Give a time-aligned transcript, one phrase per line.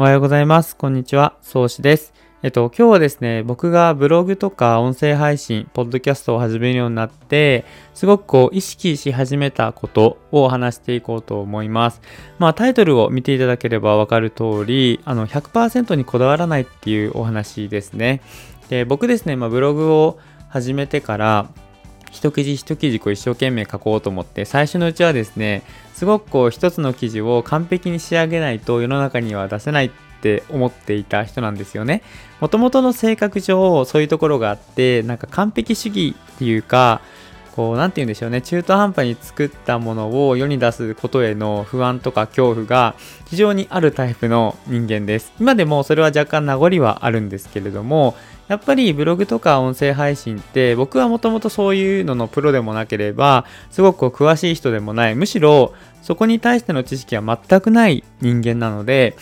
[0.00, 0.76] おはようございます。
[0.76, 1.34] こんにちは。
[1.42, 2.14] 宗師です。
[2.44, 7.64] えっと、今日はですね、僕がブログとか音声配信、ポッドキャストを始めるようになって、
[7.94, 12.00] すごくこう、意識し始めたことを話していこうと思います。
[12.38, 18.20] まあ、タイトルを見ていただければわかる通り、あの、100%にこだわらないっていうお話ですね。
[18.68, 21.48] で、僕ですね、まあ、ブログを始めてから、
[22.10, 25.62] 一記事一記事こう一生懸命書こうと思って最初のうちはですね
[25.94, 32.02] すごくこう一つの記事を完璧に仕上げないと世の中には出せないって思っていた人なんですよね。
[32.40, 37.00] もともとの性格上そういうところがあってなんか完璧主義っていうか
[37.58, 42.94] こう何て言うんでしょうね中途半端に作ったものを世に出すことへの不安とか恐怖が
[43.26, 48.14] 非常にあるタイプの人間です今でもそれは若干名残はあるんですけれども
[48.48, 59.16] やっぱりブログとか音声配信って僕はもともとそういうののプロでもなければすごく詳しい人でもないむしろそこに対しての知識は全くない人間なので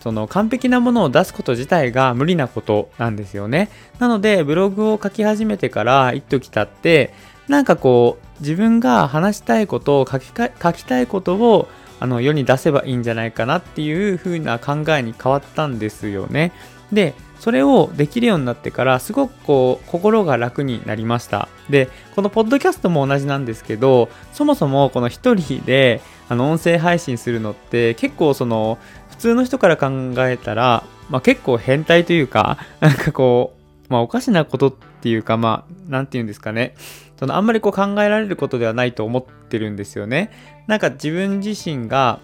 [0.00, 3.68] その完璧なものを出すこと自体が無理なことなんですよね。
[3.98, 7.12] なのでブログを書き始めてから一時経って
[7.48, 11.68] なんかこう自分が話したいことを書き書きたいことを
[12.00, 16.52] あの世に出せばいいんじゃないかなっていう風な考えに変わったんですよね。
[16.90, 21.48] でそれをできるようになってからすごくこう心が楽になりました。
[21.70, 29.88] でこのポッドキャストも同じなんですけどそもそもこの一人であの音声配信するのって結構その普通の人から考
[30.18, 33.54] えたら、まあ、結構変態というか なんかこ
[33.88, 36.74] う、まあ、おかしなことっていうかまあ何て言うんですかね。
[37.18, 40.30] そのあんまりこう考えられることではないと思ってるんですよね。
[40.66, 42.18] なんか自分自身が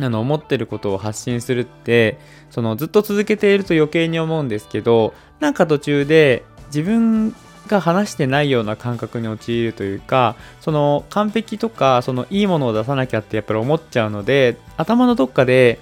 [0.00, 2.18] あの思ってることを発信するって
[2.50, 7.34] そのずっと続けていると余計に思うんですけどなんか途中で自分
[7.68, 15.80] が話してないような感覚に陥るというかその完璧とかそのいいものを出さなきゃってやっぱり思っちゃうので頭のどっかで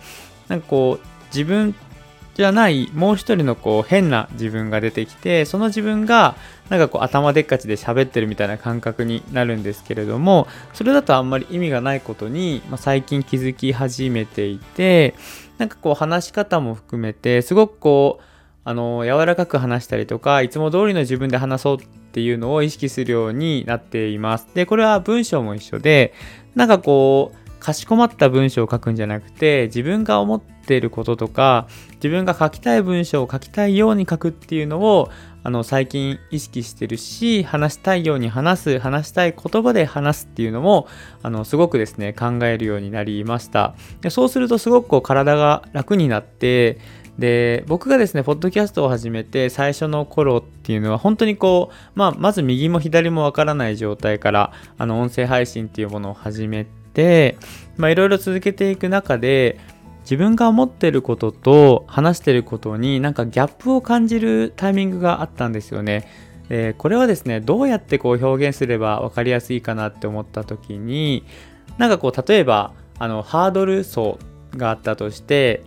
[0.49, 1.75] なんかこう自分
[2.35, 6.35] じゃないもう一人のこう変な自分が出てきてその自分が
[6.71, 15.15] なんかこう頭でっかちで喋ってるみたいな感覚になるんですけれどもそれだとあんまり意味がないことに、まあ、最近気づき始めていて
[15.59, 18.25] なんかこう話し方も含めてすごくこう
[18.65, 24.49] あの柔らかく話したりとかいつも通りの自分で話そうっていうのを意識するようになっています。
[24.55, 26.15] でこれは文章も一緒で
[26.55, 35.11] なんかこうかしこまった文章を書くんじゃなくて自分が思っていることとか自分が書きたい文章を書きたいように書くっていうのを
[35.45, 40.87] あの最近意識してるし話したいように話す話したい言葉で話すっていうのも
[41.23, 43.75] あのすごくですね考えるようになりました。
[44.01, 46.79] でそうするとすごくこう体が楽になって
[47.19, 57.37] で僕がですねポッドキャストを始めて最初の頃っていうのは本当にこう、まあ、まず右も左もわからない状態からあの音声配信っていうものを始めて
[57.79, 59.59] いろいろ続けていく中で
[60.03, 66.09] 自分が思ってることと話してることになんかギャップを感じるタイミングがあったんですよね。
[66.51, 71.25] えこれはですねどうやってこう表現すれば分かりやすいかなって思った時に
[71.79, 74.19] なんかこう例えばあのハードル層
[74.57, 75.63] があったとして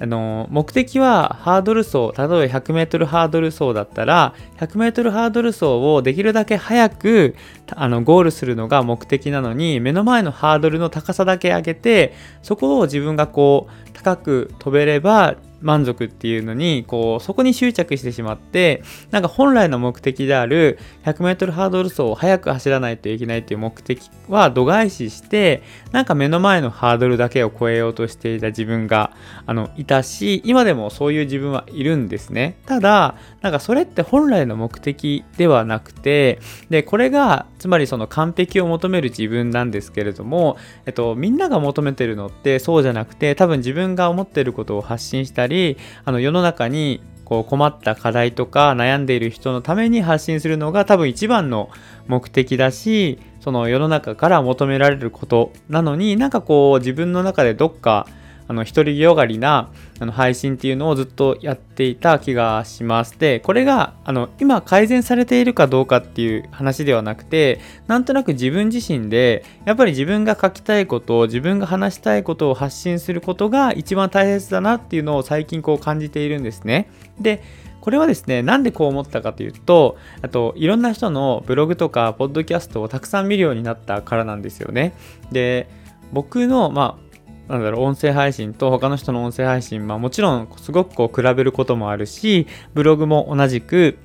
[0.00, 7.34] あの目的はハードル走例えば 100m ハードル走だったら 100m ハードル走をできるだけ早く
[7.74, 29.12] あのゴールするのが目的なのに目の前のハードルの高さだけ上げてそこを自分がこう高く飛べれば満足っていうのにこうそこに執着してしまってなんか本来の目的である 100m ハードル走を速く走らないといけないっていう目的は度外視してなんか目の前のハードルだけを超えようとしていた自分が
[29.46, 32.58] あのいたし今でもそういう自分はいるんですね。
[32.66, 36.38] ただなんかそれって本来の目的ではなくて
[36.70, 51.68] でこれがつまりその完璧を求める自分なんですけれども、えっと、みんなが求めてるのってそうじゃなくて多分自分が思ってることを発信したりりあの世の中にこう困った課題とか悩んでいる人のために発信するのが多分一番の
[52.06, 58.06] 目的だしその世の中から求められることなのになんかこう自分の中でどっか
[58.48, 63.18] あの、独りよがりな、あの、配信っていうのをずっとやっていた気がします。
[63.18, 76.90] で、これが、あの、今改善されているかどうかっていう話ではなくて、なんとなく自分自身で、やっぱり自分が書きたいことを、自分が話したいことを発信することが一番大切だなっていうのを最近こう感じているんですね。
[77.20, 77.42] で、
[77.80, 84.94] これはですね、なんでこう思ったかというと、あと、いろんな人のブログとか、ポッドキャストをたくさん見るようになったからなんですよね。
[85.32, 85.68] で、
[86.12, 87.07] 僕の、まあ、
[87.48, 93.98] なんだろう、音声配信と他の人の音声配信、まあもちろんすごくこう比べることもあるし、ブログも同じく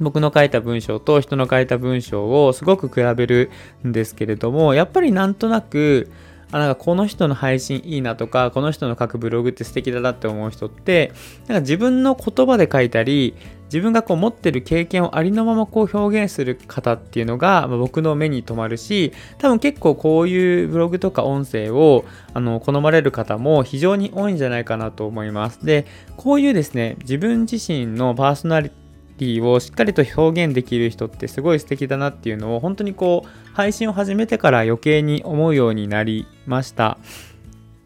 [0.00, 3.50] 僕の書いた文章と人の書いた文章をすごく比べる
[3.86, 6.10] んですけれども、やっぱりなんとなく、
[6.52, 11.12] あなんかこの人の配信いいなとかこの人の書くブログって素敵だなって思う人って
[11.48, 13.34] なんか自分の言葉で書いたり
[13.66, 22.04] 自分がこう持ってる経験をありのままこう表現する方っていうのが、僕の目に留まるし多分結構こういうブログとか音声を
[22.34, 25.86] あの好まれる方も非常に多いんじゃないかなと思いますで
[26.16, 28.70] こういうですね自分自身のパーソナリ
[29.18, 36.98] ティをしっかりと表現できる人ってすごい素敵だなっていうのを本当にこう配信を始めてから余計に思うようになりました。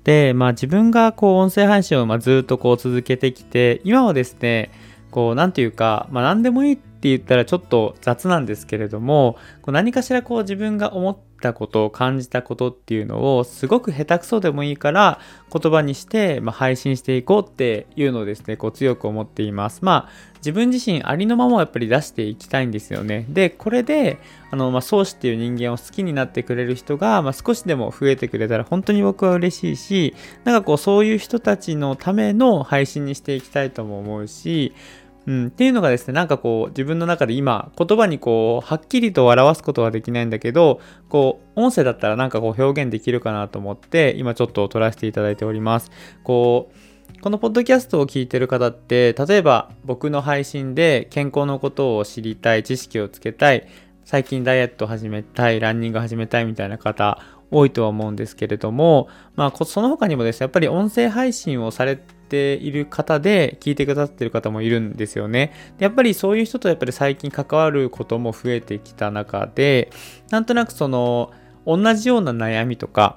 [0.05, 4.71] で、まあ自分がこう音声配信をずっとこう続けてきて、今はですね、
[5.11, 15.21] こう何て言うか、まあ何でもいいって言ったらちょっと雑なんですけれども、こう何かしらこう自分が思ってたことを感じたことっていうのをすごく下手くそでもいいから
[15.53, 19.85] 言葉にして、まあ、配信していこうっていうのをですね、こう強く思っています。
[19.85, 23.27] まあ自分自身ありのままをやっぱり出していきたいんですよね。
[23.29, 24.19] で、これで、
[24.51, 30.15] あの、まあ、宗師っていう人間を好きになってくれる人が、まあ、少しでも増えてくれたら本当に僕は嬉しいし、
[30.45, 34.73] なんかこうそういう人たちのための配信にしていきたいとも思うし、
[35.31, 45.93] うん、っていうのがですね、なんかこう自分の中で今言葉にこうはっきりと表すことはできないんだけど、こう音声だったらなんかこう表現できるかなと思って今ちょっと撮らせていただいております。
[46.25, 46.73] こ
[47.17, 53.69] う、このポッドキャストを聞いてる方って、例えば僕の配信で健康のことを知りたい、知識をつけたい、
[54.05, 57.21] 最近ダイエット始めたい、ランニング始めたいみたいな方
[57.53, 59.07] 多いとは思うんですけれども、
[59.37, 65.53] まあ、その他にもですね、やっぱり音声配信をされてている方で聞いてくださってる方もいるんですよね。
[65.79, 69.91] やっぱりそういう人とやっぱり最近関わることも増えてきた中で、
[70.31, 71.33] なんとなくその
[71.67, 73.17] 同じような悩みとか、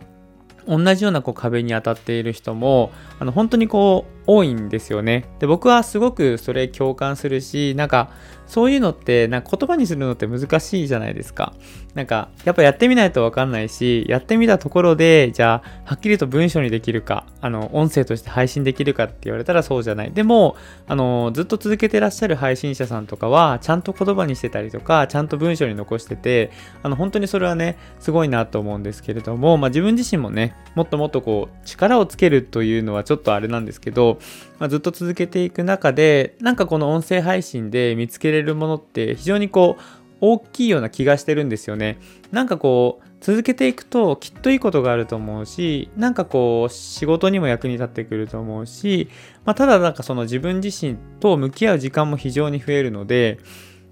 [0.67, 5.25] 同じようなこう壁に当たっている人もあの本当にこう多いんですよね。
[5.39, 8.11] で僕はすごくそれ共感するしなんか
[8.53, 11.53] そういうのってなんか言葉にするのって難しいじゃないですか。
[11.95, 20.11] なんかやっぱやってみないとわかんないしやってみたところでじゃあはっきりと文章にできるかあの音声として配信できるかって言われたらそうじゃない。
[20.11, 20.55] でも
[20.87, 26.51] あのずっと続けてらっしゃる配信者さんとかはちゃんと言葉にしてたりとかちゃんと文章に残してて
[26.83, 34.19] あの本当にそれはねすごいなと思うんですけれども、まあ、自分自身もねもっともっとこう力をつけるというのはちょっとあれなんですけど
[34.63, 39.81] まあ、ずっと続けていく中でなんかこの音声配信で見つけれるるものって非常にこう
[40.21, 41.99] 大きいような気がしてるんですよね。
[42.31, 49.07] なんかこう続けていくときっといいことがあると思うしなんかこう仕事にも役に立ってくると思うし、
[49.45, 53.39] まあ、ただなんかその自分自身と向き合う時間も非常に増えるので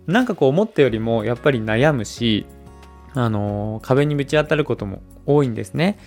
[0.06, 2.46] なんかこう思ったよりもやっぱり悩むし
[3.14, 5.98] あのー、壁にぶち当たることも多いんですね。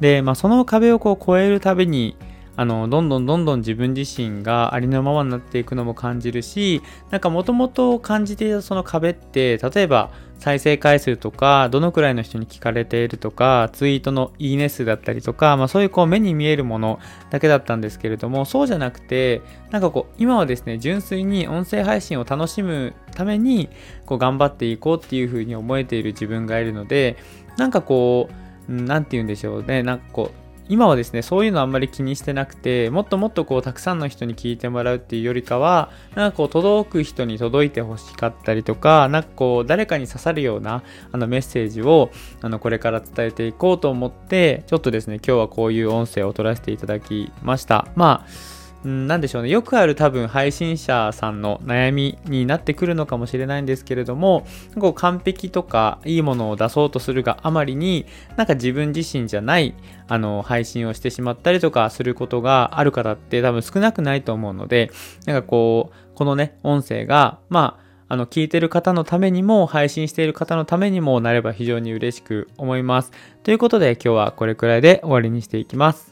[0.00, 2.16] で、まあ、その壁をこう越えるたびに
[2.54, 16.98] あのどんどんどんどん自分自身がありのままになっていくのも感じるしなんかもともと感じていたその壁って例えば再生回数とかどのくらいの人に聞かれているとかツイートのいいね数だったりとか、まあ、そういうこう目に見えるもの
[17.30, 19.40] だけだったんですけれどもそうじゃなくて
[19.70, 23.70] なんかこう今はですね純粋に音声配信を楽しむために
[24.04, 27.16] こう頑張っていこうっていうふうに思えている自分がいるので
[27.56, 29.82] なんかこう何て言うんでしょうね。
[29.82, 42.10] なんかこう今はですね、そういうのあんまり気にしてなくて、もっともっとこう、たくさんの人に聞いてもらうっていうよりかは、なんかこう、届く人に届いてほしかったりとか、なんかこう、誰かに刺さるような、あの、メッセージを、
[42.40, 47.88] あの、これから伝えていこうと思って、ちょっとですね、今日はこういう音声を取らせていただきました。
[47.96, 49.48] まあ、何でしょうね。
[49.48, 54.46] よくある多分配信者さんの悩みになってくるのかもしれないんですけれども、
[54.78, 59.74] こう完璧とかいいものを出そうとするがあまりに、なんか自分自身じゃない
[60.08, 64.90] あの配信をしてしまったりとかすることがある方って多分少なくないと思うので、
[65.26, 73.10] なんかこう、このね、音声が、まあ、あの、聞いてる方のためにも、配信している方のためにもなれば非常に嬉しく思います。
[73.42, 76.11] ということで今日はこれくらいで終わりにしていきます。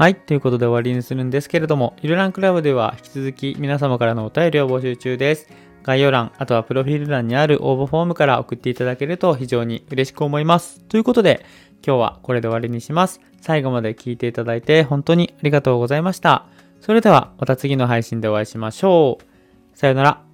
[0.00, 0.14] はい。
[0.14, 5.50] ということで終わりにするんですけれども、ゆるランクラブでは引き続き皆様からのお便りを募集中です。
[5.82, 10.80] 概要欄、あとはプロフィール欄にある応募フォームから送っていただけると非常に嬉しく思います。
[10.84, 11.44] ということで、
[11.86, 13.20] 今日はこれで終わりにします。
[13.42, 16.46] 最後まで聞いていただいて本当にありがとうございました。
[16.80, 19.76] それではまた次の配信でお会いしましょう。
[19.76, 20.29] さよなら。